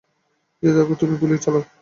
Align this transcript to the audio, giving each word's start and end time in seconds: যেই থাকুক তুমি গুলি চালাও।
যেই 0.63 0.73
থাকুক 0.75 0.95
তুমি 1.01 1.15
গুলি 1.21 1.35
চালাও। 1.43 1.63